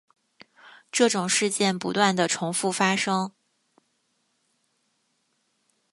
[0.91, 3.31] 这种事件不断地重覆发生。